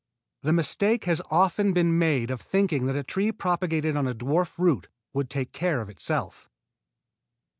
[0.41, 4.57] The mistake has often been made of thinking that a tree propagated on a dwarf
[4.57, 6.49] root would take care of itself.